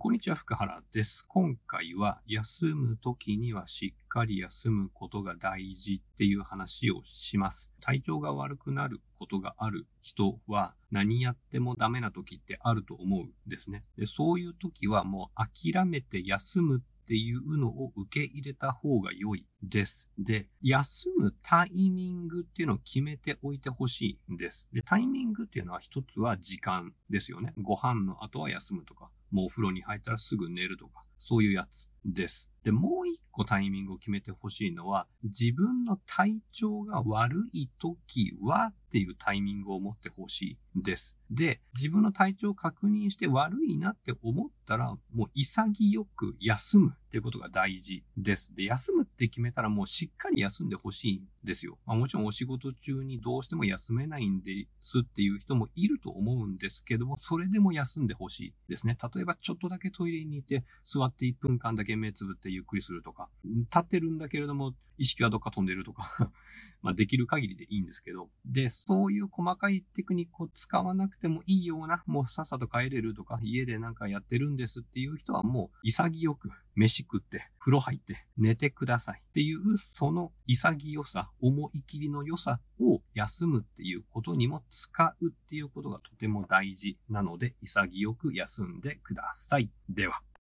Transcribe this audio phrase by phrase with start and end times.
[0.00, 1.24] こんにちは、福原です。
[1.26, 7.68] 今回は休む時にはしっかり休むことが大事っていう話をします。
[7.80, 13.82] 体調が悪くなることがある人は何やってもダメな時ってあると思うんですね。
[13.96, 20.06] でそういう時はもう諦めて休むっていうのを受け入れた方が良いです。
[20.18, 24.68] で、休むタイミングっていうのを決めておいてほしいんです。
[24.74, 27.54] で、タイミングっていうのは一つは時間ですよね。
[27.62, 32.48] ご飯の後は休むとか、もうお風呂に入ったらすぐ寝るとか、そういうやつです。
[32.64, 41.16] で、もう一個タイミングを決めてほしいのは、自分の体調が悪い時はっていうタイミングを持ってほしいです。
[41.30, 48.54] で、自分の体調を確認して悪いなって思ったら、もう潔く休むっていうことが大事です。
[48.54, 51.78] で、休むって決めたらもうしっかり休んでほしいんですよ。
[51.86, 58.96] まあ、もちろんお仕事中にどうしても休めないんですっていう人もいると思うんですけども、それでも休んでほしいですね。
[59.14, 66.30] 例えばちょっとだけトイレに行って座って1分間だけ目つぶってゆっくりするとか、立ってるんだけれども意識はどっか飛んでるとか
[66.82, 89.70] まできる限りでいいんですけど、で、そういう細かいテクニックを使わなくてもいいような、もうさっさと帰れるとか、家でなんかやってるんですっていう人はもう潔く飯食って、風呂入って寝てくださいっていう、その潔さ、思い切りの良さを休むっていうことにも使うっていうことがとても大事なので、潔く休んでください。
[89.88, 90.22] では。